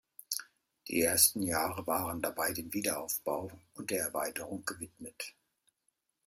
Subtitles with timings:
[0.87, 5.35] Die ersten Jahre waren dabei dem Wiederaufbau und der Erweiterung gewidmet.